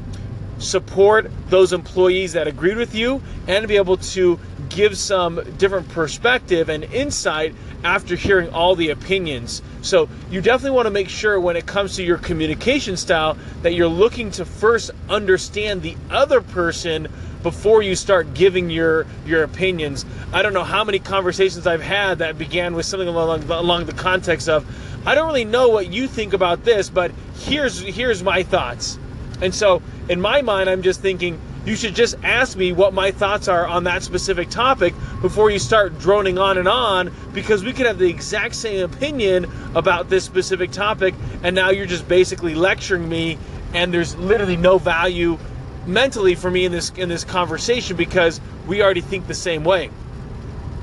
support 0.57 1.31
those 1.51 1.75
employees 1.75 2.33
that 2.33 2.49
agreed 2.49 2.79
with 2.79 2.95
you 2.95 3.21
and 3.49 3.69
be 3.69 3.77
able 3.77 3.99
to 3.99 4.41
give 4.71 4.97
some 4.97 5.39
different 5.59 5.87
perspective 5.91 6.71
and 6.71 6.85
insight 6.85 7.55
after 7.85 8.17
hearing 8.17 8.49
all 8.55 8.75
the 8.75 8.89
opinions. 8.89 9.61
So, 9.83 10.09
you 10.31 10.41
definitely 10.41 10.75
want 10.75 10.87
to 10.87 10.91
make 10.91 11.11
sure 11.11 11.39
when 11.39 11.57
it 11.57 11.67
comes 11.67 11.97
to 11.97 12.03
your 12.03 12.17
communication 12.17 12.97
style 12.97 13.37
that 13.61 13.75
you're 13.75 13.89
looking 13.89 14.31
to 14.33 14.47
first 14.47 14.91
understand 15.11 15.83
the 15.83 15.97
other 16.09 16.41
person 16.41 17.09
before 17.43 17.83
you 17.83 17.95
start 17.95 18.35
giving 18.35 18.71
your 18.71 19.07
your 19.27 19.43
opinions. 19.43 20.05
I 20.33 20.43
don't 20.43 20.53
know 20.53 20.65
how 20.65 20.85
many 20.85 20.99
conversations 20.99 21.67
I've 21.67 21.83
had 21.83 22.19
that 22.19 22.39
began 22.39 22.75
with 22.75 22.87
something 22.87 23.09
along 23.09 23.51
along 23.51 23.87
the 23.87 23.93
context 23.93 24.49
of 24.49 24.67
I 25.05 25.15
don't 25.15 25.27
really 25.27 25.45
know 25.45 25.69
what 25.69 25.89
you 25.89 26.07
think 26.07 26.33
about 26.33 26.65
this, 26.65 26.89
but 26.89 27.11
here's 27.35 27.81
here's 27.81 28.23
my 28.23 28.43
thoughts. 28.43 28.99
And 29.41 29.53
so, 29.53 29.83
in 30.09 30.21
my 30.21 30.43
mind, 30.43 30.71
I'm 30.71 30.83
just 30.83 31.01
thinking 31.01 31.41
you 31.65 31.77
should 31.77 31.95
just 31.95 32.17
ask 32.23 32.57
me 32.57 32.73
what 32.73 32.93
my 32.93 33.11
thoughts 33.11 33.49
are 33.49 33.67
on 33.67 33.85
that 33.85 34.03
specific 34.03 34.51
topic 34.51 34.95
before 35.21 35.51
you 35.51 35.59
start 35.59 35.99
droning 35.99 36.39
on 36.39 36.59
and 36.59 36.67
on 36.67 37.13
because 37.33 37.63
we 37.63 37.73
could 37.73 37.87
have 37.87 37.99
the 37.99 38.09
exact 38.09 38.55
same 38.55 38.83
opinion 38.85 39.47
about 39.75 40.09
this 40.09 40.25
specific 40.25 40.73
topic 40.73 41.15
and 41.45 41.55
now 41.55 41.71
you're 41.71 41.87
just 41.87 42.09
basically 42.09 42.57
lecturing 42.57 43.09
me 43.09 43.39
and 43.75 43.95
there's 43.95 44.17
literally 44.17 44.57
no 44.57 44.77
value 44.77 45.39
mentally 45.87 46.35
for 46.35 46.51
me 46.51 46.65
in 46.65 46.73
this 46.73 46.91
in 46.91 47.09
this 47.09 47.25
conversation 47.25 47.97
because 47.97 48.41
we 48.67 48.83
already 48.83 49.01
think 49.01 49.27
the 49.27 49.35
same 49.35 49.65
way. 49.65 49.91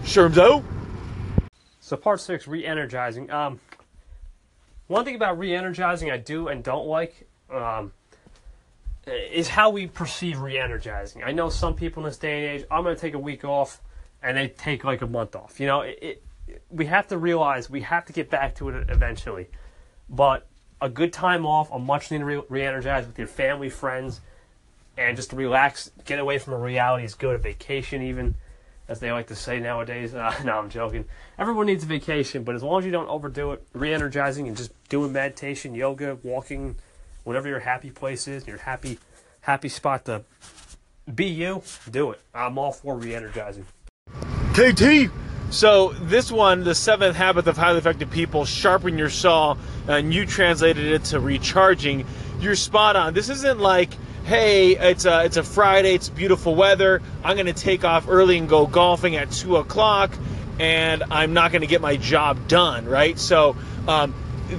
Shermzo? 0.03 0.63
So 1.79 1.97
part 1.97 2.21
six, 2.21 2.47
re-energizing. 2.47 3.31
Um, 3.31 3.59
one 4.87 5.05
thing 5.05 5.15
about 5.15 5.39
re-energizing 5.39 6.11
I 6.11 6.17
do 6.17 6.47
and 6.47 6.63
don't 6.63 6.87
like 6.87 7.27
um, 7.51 7.91
is 9.07 9.47
how 9.47 9.69
we 9.69 9.87
perceive 9.87 10.39
re-energizing. 10.39 11.23
I 11.23 11.31
know 11.31 11.49
some 11.49 11.75
people 11.75 12.03
in 12.03 12.09
this 12.09 12.17
day 12.17 12.45
and 12.45 12.59
age, 12.59 12.67
I'm 12.69 12.83
going 12.83 12.95
to 12.95 13.01
take 13.01 13.13
a 13.13 13.19
week 13.19 13.43
off, 13.43 13.81
and 14.21 14.37
they 14.37 14.49
take 14.49 14.83
like 14.83 15.01
a 15.01 15.07
month 15.07 15.35
off. 15.35 15.59
You 15.59 15.67
know, 15.67 15.81
it, 15.81 15.99
it, 16.01 16.23
we 16.69 16.85
have 16.85 17.07
to 17.07 17.17
realize 17.17 17.69
we 17.69 17.81
have 17.81 18.05
to 18.05 18.13
get 18.13 18.29
back 18.29 18.55
to 18.55 18.69
it 18.69 18.89
eventually. 18.89 19.47
But 20.09 20.47
a 20.81 20.89
good 20.89 21.13
time 21.13 21.45
off, 21.45 21.71
a 21.71 21.79
much 21.79 22.11
needed 22.11 22.25
re-energize 22.49 23.05
with 23.05 23.17
your 23.17 23.27
family, 23.27 23.69
friends, 23.69 24.21
and 24.99 25.15
just 25.15 25.31
relax, 25.31 25.91
get 26.05 26.19
away 26.19 26.37
from 26.37 26.53
a 26.53 26.57
reality 26.57 27.05
is 27.05 27.15
good. 27.15 27.35
A 27.35 27.37
vacation, 27.37 28.01
even 28.01 28.35
as 28.89 28.99
they 28.99 29.11
like 29.11 29.27
to 29.27 29.35
say 29.35 29.59
nowadays. 29.59 30.13
Uh, 30.19 30.33
no, 30.43 30.59
I'm 30.59 30.69
joking. 30.69 31.05
Everyone 31.37 31.67
needs 31.67 31.83
a 31.83 31.87
vacation, 31.87 32.43
but 32.43 32.53
as 32.53 32.61
long 32.61 32.79
as 32.79 32.85
you 32.85 32.91
don't 32.91 33.07
overdo 33.07 33.53
it, 33.53 33.65
re-energizing 33.73 34.47
and 34.47 34.57
just 34.57 34.71
doing 34.89 35.13
meditation, 35.13 35.73
yoga, 35.73 36.17
walking, 36.23 36.75
whatever 37.23 37.47
your 37.47 37.59
happy 37.59 37.89
place 37.89 38.27
is, 38.27 38.45
your 38.45 38.57
happy 38.57 38.99
happy 39.41 39.69
spot 39.69 40.03
to 40.05 40.25
be 41.15 41.25
you, 41.25 41.63
do 41.89 42.11
it. 42.11 42.19
I'm 42.35 42.57
all 42.57 42.73
for 42.73 42.97
re-energizing. 42.97 43.65
KT. 44.53 45.09
So 45.51 45.93
this 46.01 46.31
one, 46.31 46.63
the 46.63 46.75
seventh 46.75 47.15
habit 47.15 47.47
of 47.47 47.55
highly 47.55 47.77
effective 47.77 48.11
people, 48.11 48.43
sharpen 48.45 48.97
your 48.97 49.09
saw, 49.09 49.55
and 49.87 50.13
you 50.13 50.25
translated 50.25 50.85
it 50.85 51.05
to 51.05 51.19
recharging. 51.19 52.05
You're 52.41 52.55
spot 52.55 52.95
on. 52.95 53.13
This 53.13 53.29
isn't 53.29 53.59
like 53.59 53.91
hey, 54.29 54.75
it's 54.75 55.05
a, 55.05 55.25
it's 55.25 55.37
a 55.37 55.43
Friday, 55.43 55.95
it's 55.95 56.07
beautiful 56.07 56.53
weather. 56.53 57.01
I'm 57.23 57.35
going 57.35 57.47
to 57.47 57.53
take 57.53 57.83
off 57.83 58.07
early 58.07 58.37
and 58.37 58.47
go 58.47 58.67
golfing 58.67 59.15
at 59.15 59.31
2 59.31 59.57
o'clock, 59.57 60.11
and 60.59 61.03
I'm 61.09 61.33
not 61.33 61.51
going 61.51 61.61
to 61.61 61.67
get 61.67 61.81
my 61.81 61.97
job 61.97 62.47
done, 62.47 62.85
right? 62.85 63.17
So, 63.17 63.55
um, 63.87 64.13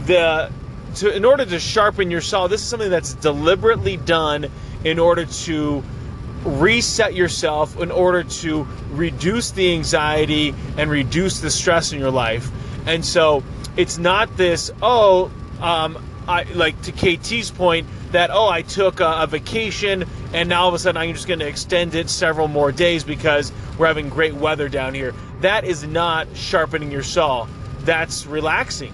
the 0.07 0.51
to, 0.97 1.15
in 1.15 1.25
order 1.25 1.47
to 1.47 1.61
sharpen 1.61 2.11
your 2.11 2.21
saw, 2.21 2.49
this 2.49 2.63
is 2.63 2.67
something 2.67 2.91
that's 2.91 3.15
deliberately 3.15 3.97
done 3.97 4.51
in 4.83 4.99
order 4.99 5.25
to 5.25 5.85
reset 6.43 7.15
yourself, 7.15 7.81
in 7.81 7.93
order 7.93 8.25
to 8.25 8.67
reduce 8.91 9.53
the 9.53 9.73
anxiety 9.73 10.53
and 10.79 10.91
reduce 10.91 11.39
the 11.39 11.51
stress 11.51 11.93
in 11.93 12.01
your 12.01 12.11
life. 12.11 12.51
And 12.89 13.05
so, 13.05 13.45
it's 13.77 13.99
not 13.99 14.37
this, 14.37 14.73
oh, 14.83 15.31
um, 15.61 16.05
I 16.27 16.43
like 16.55 16.83
to 16.83 16.93
KT's 16.93 17.53
point 17.53 17.87
that 18.13 18.31
oh 18.31 18.49
I 18.49 18.63
took 18.63 19.01
a, 19.01 19.23
a 19.23 19.27
vacation 19.27 20.05
and 20.33 20.49
now 20.49 20.63
all 20.63 20.69
of 20.69 20.75
a 20.75 20.79
sudden 20.79 21.01
I'm 21.01 21.15
just 21.15 21.29
going 21.29 21.41
to 21.41 21.47
extend 21.49 21.95
it 21.95 22.11
several 22.11 22.49
more 22.49 22.73
days 22.73 23.05
because 23.05 23.53
we're 23.79 23.87
having 23.87 24.09
great 24.09 24.35
weather 24.35 24.69
down 24.69 24.95
here. 24.95 25.15
That 25.41 25.65
is 25.65 25.85
not 25.85 26.29
sharpening 26.35 26.91
your 26.91 27.03
saw. 27.03 27.47
That's 27.81 28.27
relaxing. 28.27 28.93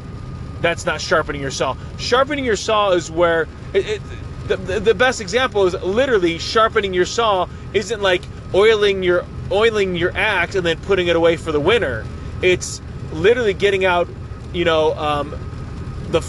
That's 0.61 0.87
not 0.87 1.01
sharpening 1.01 1.41
your 1.41 1.51
saw. 1.51 1.77
Sharpening 1.99 2.45
your 2.45 2.57
saw 2.57 2.93
is 2.93 3.11
where 3.11 3.49
it, 3.75 3.87
it, 3.87 4.03
the, 4.49 4.57
the 4.57 4.95
best 4.95 5.21
example 5.21 5.67
is 5.67 5.75
literally 5.75 6.39
sharpening 6.39 6.95
your 6.95 7.05
saw 7.07 7.49
isn't 7.75 8.01
like 8.01 8.23
oiling 8.55 9.03
your 9.03 9.25
oiling 9.51 9.97
your 9.97 10.17
axe 10.17 10.55
and 10.55 10.65
then 10.65 10.79
putting 10.83 11.09
it 11.09 11.17
away 11.17 11.37
for 11.37 11.53
the 11.53 11.61
winter. 11.61 12.05
It's 12.43 12.81
literally 13.13 13.55
getting 13.55 13.85
out, 13.85 14.09
you 14.53 14.65
know, 14.65 14.95
um, 14.95 15.31
the 16.11 16.21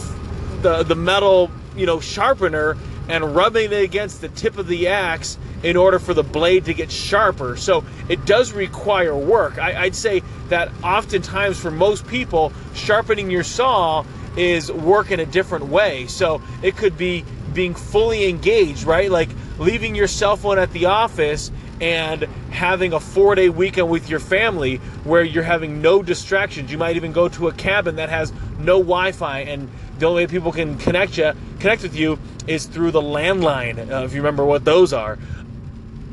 the 0.61 0.83
the 0.83 0.95
metal 0.95 1.51
you 1.77 1.85
know 1.85 1.99
sharpener 1.99 2.77
and 3.09 3.35
rubbing 3.35 3.71
it 3.71 3.83
against 3.83 4.21
the 4.21 4.29
tip 4.29 4.57
of 4.57 4.67
the 4.67 4.87
axe 4.87 5.37
in 5.63 5.77
order 5.77 5.99
for 5.99 6.13
the 6.13 6.23
blade 6.23 6.65
to 6.65 6.73
get 6.73 6.91
sharper. 6.91 7.55
So 7.55 7.83
it 8.09 8.25
does 8.25 8.51
require 8.51 9.15
work. 9.15 9.57
I, 9.57 9.85
would 9.85 9.95
say 9.95 10.21
that 10.49 10.71
oftentimes 10.83 11.59
for 11.59 11.71
most 11.71 12.05
people, 12.07 12.51
sharpening 12.73 13.31
your 13.31 13.43
saw 13.43 14.05
is 14.35 14.71
work 14.71 15.11
in 15.11 15.19
a 15.19 15.25
different 15.25 15.67
way. 15.67 16.07
So 16.07 16.41
it 16.61 16.77
could 16.77 16.97
be 16.97 17.25
being 17.53 17.73
fully 17.73 18.29
engaged, 18.29 18.83
right? 18.83 19.09
Like 19.09 19.29
leaving 19.57 19.95
your 19.95 20.07
cell 20.07 20.35
phone 20.37 20.59
at 20.59 20.71
the 20.73 20.85
office 20.85 21.51
and 21.79 22.23
having 22.51 22.93
a 22.93 22.99
four 22.99 23.35
day 23.35 23.49
weekend 23.49 23.89
with 23.89 24.09
your 24.09 24.19
family 24.19 24.77
where 25.03 25.23
you're 25.23 25.43
having 25.43 25.81
no 25.81 26.01
distractions. 26.01 26.71
You 26.71 26.77
might 26.77 26.95
even 26.95 27.11
go 27.11 27.29
to 27.29 27.47
a 27.47 27.53
cabin 27.53 27.97
that 27.97 28.09
has 28.09 28.31
no 28.59 28.79
Wi 28.79 29.11
Fi, 29.11 29.39
and 29.39 29.69
the 29.99 30.07
only 30.07 30.23
way 30.23 30.27
people 30.27 30.51
can 30.51 30.77
connect 30.77 31.17
you, 31.17 31.33
connect 31.59 31.83
with 31.83 31.95
you, 31.95 32.19
is 32.47 32.65
through 32.65 32.91
the 32.91 33.01
landline, 33.01 33.91
uh, 33.91 34.03
if 34.03 34.13
you 34.13 34.19
remember 34.19 34.45
what 34.45 34.65
those 34.65 34.93
are. 34.93 35.17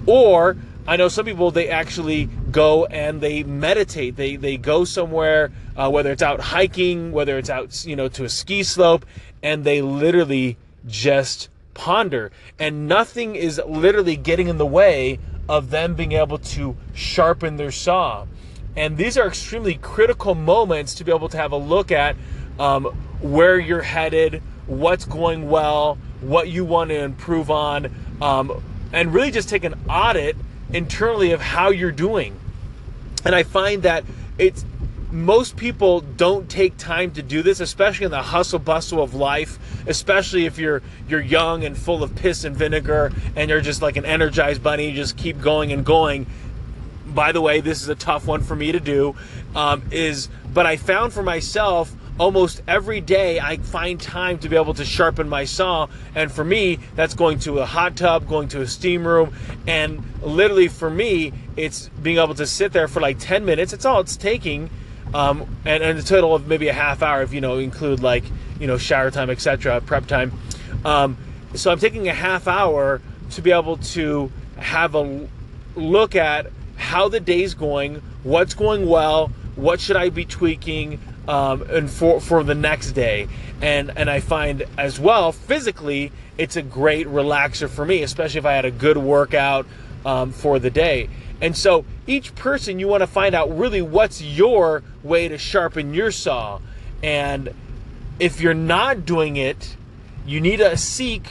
Or 0.06 0.56
I 0.86 0.96
know 0.96 1.08
some 1.08 1.24
people 1.24 1.50
they 1.50 1.70
actually 1.70 2.26
go 2.50 2.84
and 2.86 3.20
they 3.20 3.42
meditate. 3.42 4.16
They 4.16 4.36
they 4.36 4.56
go 4.58 4.84
somewhere, 4.84 5.50
uh, 5.76 5.90
whether 5.90 6.12
it's 6.12 6.22
out 6.22 6.40
hiking, 6.40 7.12
whether 7.12 7.38
it's 7.38 7.48
out 7.48 7.84
you 7.86 7.96
know 7.96 8.08
to 8.08 8.24
a 8.24 8.28
ski 8.28 8.62
slope, 8.62 9.06
and 9.42 9.64
they 9.64 9.80
literally 9.80 10.58
just 10.86 11.48
ponder. 11.72 12.30
And 12.58 12.86
nothing 12.86 13.34
is 13.34 13.60
literally 13.66 14.16
getting 14.16 14.48
in 14.48 14.58
the 14.58 14.66
way 14.66 15.18
of 15.48 15.70
them 15.70 15.94
being 15.94 16.12
able 16.12 16.38
to 16.38 16.76
sharpen 16.94 17.56
their 17.56 17.70
saw. 17.70 18.26
And 18.76 18.96
these 18.96 19.16
are 19.16 19.26
extremely 19.26 19.74
critical 19.74 20.34
moments 20.34 20.94
to 20.96 21.04
be 21.04 21.12
able 21.12 21.28
to 21.28 21.36
have 21.36 21.52
a 21.52 21.56
look 21.56 21.92
at 21.92 22.16
um, 22.58 22.84
where 23.20 23.58
you're 23.58 23.82
headed, 23.82 24.42
what's 24.66 25.04
going 25.04 25.48
well, 25.48 25.98
what 26.20 26.48
you 26.48 26.64
want 26.64 26.90
to 26.90 26.98
improve 26.98 27.50
on, 27.50 27.94
um, 28.20 28.62
and 28.92 29.12
really 29.12 29.30
just 29.30 29.48
take 29.48 29.64
an 29.64 29.74
audit 29.88 30.36
internally 30.72 31.32
of 31.32 31.40
how 31.40 31.70
you're 31.70 31.92
doing. 31.92 32.38
And 33.24 33.34
I 33.34 33.42
find 33.42 33.82
that 33.82 34.04
it's 34.38 34.64
most 35.14 35.56
people 35.56 36.00
don't 36.00 36.50
take 36.50 36.76
time 36.76 37.12
to 37.12 37.22
do 37.22 37.42
this, 37.42 37.60
especially 37.60 38.04
in 38.04 38.10
the 38.10 38.22
hustle 38.22 38.58
bustle 38.58 39.00
of 39.00 39.14
life. 39.14 39.58
Especially 39.86 40.44
if 40.44 40.58
you're 40.58 40.82
you're 41.08 41.20
young 41.20 41.64
and 41.64 41.78
full 41.78 42.02
of 42.02 42.14
piss 42.16 42.44
and 42.44 42.56
vinegar, 42.56 43.12
and 43.36 43.48
you're 43.48 43.60
just 43.60 43.80
like 43.80 43.96
an 43.96 44.04
energized 44.04 44.62
bunny, 44.62 44.90
you 44.90 44.96
just 44.96 45.16
keep 45.16 45.40
going 45.40 45.72
and 45.72 45.84
going. 45.84 46.26
By 47.06 47.30
the 47.30 47.40
way, 47.40 47.60
this 47.60 47.80
is 47.80 47.88
a 47.88 47.94
tough 47.94 48.26
one 48.26 48.42
for 48.42 48.56
me 48.56 48.72
to 48.72 48.80
do. 48.80 49.14
Um, 49.54 49.84
is 49.92 50.28
but 50.52 50.66
I 50.66 50.76
found 50.76 51.12
for 51.12 51.22
myself 51.22 51.94
almost 52.18 52.62
every 52.66 53.00
day 53.00 53.40
I 53.40 53.56
find 53.58 54.00
time 54.00 54.38
to 54.38 54.48
be 54.48 54.56
able 54.56 54.74
to 54.74 54.84
sharpen 54.84 55.28
my 55.28 55.44
saw. 55.44 55.88
And 56.16 56.30
for 56.30 56.44
me, 56.44 56.80
that's 56.96 57.14
going 57.14 57.38
to 57.40 57.60
a 57.60 57.66
hot 57.66 57.96
tub, 57.96 58.26
going 58.26 58.48
to 58.48 58.62
a 58.62 58.66
steam 58.66 59.06
room. 59.06 59.32
And 59.66 60.02
literally 60.22 60.68
for 60.68 60.90
me, 60.90 61.32
it's 61.56 61.88
being 62.02 62.18
able 62.18 62.34
to 62.34 62.46
sit 62.46 62.72
there 62.72 62.88
for 62.88 63.00
like 63.00 63.18
10 63.20 63.44
minutes. 63.44 63.72
It's 63.72 63.84
all 63.84 64.00
it's 64.00 64.16
taking 64.16 64.70
um, 65.14 65.46
and, 65.64 65.82
and 65.82 65.98
a 65.98 66.02
total 66.02 66.34
of 66.34 66.48
maybe 66.48 66.68
a 66.68 66.72
half 66.72 67.02
hour 67.02 67.22
if 67.22 67.32
you 67.32 67.40
know 67.40 67.58
include 67.58 68.00
like 68.00 68.24
you 68.58 68.66
know 68.66 68.76
shower 68.76 69.10
time, 69.10 69.30
etc., 69.30 69.80
prep 69.80 70.06
time. 70.06 70.32
Um, 70.84 71.16
so 71.54 71.70
I'm 71.70 71.78
taking 71.78 72.08
a 72.08 72.14
half 72.14 72.48
hour 72.48 73.00
to 73.30 73.42
be 73.42 73.52
able 73.52 73.76
to 73.78 74.30
have 74.58 74.94
a 74.94 75.28
look 75.76 76.16
at 76.16 76.48
how 76.76 77.08
the 77.08 77.20
day's 77.20 77.54
going, 77.54 78.02
what's 78.24 78.54
going 78.54 78.88
well, 78.88 79.28
what 79.56 79.80
should 79.80 79.96
I 79.96 80.10
be 80.10 80.24
tweaking, 80.24 81.00
um, 81.28 81.62
and 81.62 81.88
for 81.88 82.20
for 82.20 82.42
the 82.42 82.54
next 82.54 82.92
day. 82.92 83.28
And 83.62 83.96
and 83.96 84.10
I 84.10 84.18
find 84.18 84.64
as 84.76 84.98
well 84.98 85.30
physically, 85.30 86.10
it's 86.36 86.56
a 86.56 86.62
great 86.62 87.06
relaxer 87.06 87.68
for 87.68 87.86
me, 87.86 88.02
especially 88.02 88.38
if 88.38 88.46
I 88.46 88.52
had 88.52 88.64
a 88.64 88.72
good 88.72 88.96
workout 88.96 89.66
um, 90.04 90.32
for 90.32 90.58
the 90.58 90.70
day. 90.70 91.08
And 91.40 91.56
so 91.56 91.84
each 92.06 92.34
person, 92.34 92.78
you 92.78 92.88
want 92.88 93.02
to 93.02 93.06
find 93.06 93.34
out 93.34 93.56
really 93.56 93.82
what's 93.82 94.22
your 94.22 94.82
way 95.02 95.28
to 95.28 95.38
sharpen 95.38 95.94
your 95.94 96.10
saw. 96.10 96.60
And 97.02 97.54
if 98.18 98.40
you're 98.40 98.54
not 98.54 99.04
doing 99.04 99.36
it, 99.36 99.76
you 100.26 100.40
need 100.40 100.58
to 100.58 100.76
seek 100.76 101.26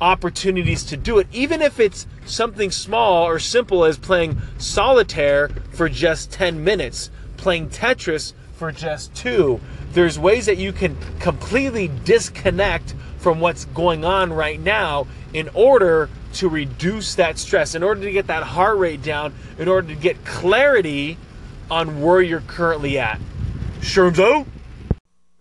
opportunities 0.00 0.84
to 0.84 0.96
do 0.96 1.18
it, 1.18 1.26
even 1.32 1.62
if 1.62 1.80
it's 1.80 2.06
something 2.26 2.70
small 2.70 3.24
or 3.26 3.38
simple 3.38 3.84
as 3.84 3.98
playing 3.98 4.40
solitaire 4.58 5.48
for 5.72 5.88
just 5.88 6.30
10 6.32 6.62
minutes, 6.62 7.10
playing 7.36 7.70
Tetris 7.70 8.34
for 8.52 8.72
just 8.72 9.14
two. 9.14 9.60
There's 9.92 10.18
ways 10.18 10.46
that 10.46 10.58
you 10.58 10.72
can 10.72 10.96
completely 11.18 11.90
disconnect 12.04 12.94
from 13.18 13.40
what's 13.40 13.64
going 13.66 14.04
on 14.04 14.32
right 14.32 14.60
now 14.60 15.06
in 15.32 15.48
order 15.54 16.08
to 16.36 16.48
reduce 16.48 17.14
that 17.16 17.38
stress, 17.38 17.74
in 17.74 17.82
order 17.82 18.02
to 18.02 18.12
get 18.12 18.26
that 18.28 18.42
heart 18.42 18.78
rate 18.78 19.02
down, 19.02 19.34
in 19.58 19.68
order 19.68 19.88
to 19.88 19.94
get 19.94 20.24
clarity 20.24 21.18
on 21.70 22.00
where 22.00 22.22
you're 22.22 22.40
currently 22.42 22.98
at. 22.98 23.20
Shermzo? 23.80 24.46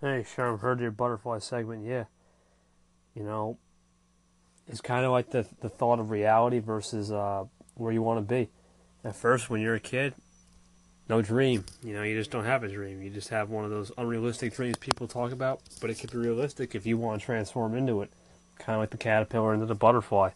Hey, 0.01 0.25
Sherm, 0.35 0.59
heard 0.59 0.79
your 0.79 0.91
butterfly 0.91 1.39
segment. 1.39 1.85
Yeah. 1.85 2.05
You 3.15 3.23
know, 3.23 3.57
it's 4.67 4.81
kind 4.81 5.05
of 5.05 5.11
like 5.11 5.31
the, 5.31 5.47
the 5.61 5.69
thought 5.69 5.99
of 5.99 6.09
reality 6.11 6.59
versus 6.59 7.11
uh, 7.11 7.45
where 7.75 7.91
you 7.91 8.01
want 8.01 8.19
to 8.19 8.33
be. 8.33 8.49
At 9.03 9.15
first, 9.15 9.49
when 9.49 9.61
you're 9.61 9.75
a 9.75 9.79
kid, 9.79 10.13
no 11.07 11.21
dream. 11.21 11.65
You 11.83 11.93
know, 11.93 12.03
you 12.03 12.17
just 12.17 12.31
don't 12.31 12.45
have 12.45 12.63
a 12.63 12.67
dream. 12.67 13.01
You 13.01 13.09
just 13.09 13.29
have 13.29 13.49
one 13.49 13.63
of 13.63 13.71
those 13.71 13.91
unrealistic 13.97 14.55
dreams 14.55 14.77
people 14.77 15.07
talk 15.07 15.31
about, 15.31 15.61
but 15.79 15.89
it 15.89 15.99
could 15.99 16.11
be 16.11 16.17
realistic 16.17 16.73
if 16.73 16.85
you 16.85 16.97
want 16.97 17.21
to 17.21 17.25
transform 17.25 17.75
into 17.75 18.01
it. 18.01 18.09
Kind 18.57 18.75
of 18.75 18.81
like 18.81 18.89
the 18.89 18.97
caterpillar 18.97 19.53
into 19.53 19.65
the 19.65 19.75
butterfly. 19.75 20.31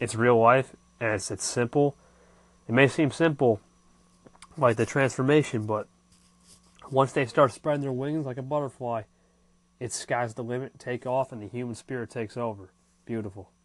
It's 0.00 0.14
real 0.14 0.38
life, 0.38 0.74
and 1.00 1.14
it's, 1.14 1.30
it's 1.30 1.44
simple. 1.44 1.96
It 2.68 2.72
may 2.72 2.88
seem 2.88 3.10
simple, 3.10 3.60
like 4.56 4.76
the 4.76 4.86
transformation, 4.86 5.66
but 5.66 5.86
once 6.90 7.12
they 7.12 7.26
start 7.26 7.52
spreading 7.52 7.82
their 7.82 7.92
wings 7.92 8.26
like 8.26 8.38
a 8.38 8.42
butterfly, 8.42 9.02
it's 9.80 9.96
sky's 9.96 10.34
the 10.34 10.44
limit, 10.44 10.78
take 10.78 11.06
off, 11.06 11.32
and 11.32 11.42
the 11.42 11.48
human 11.48 11.74
spirit 11.74 12.10
takes 12.10 12.36
over. 12.36 12.70
Beautiful. 13.06 13.50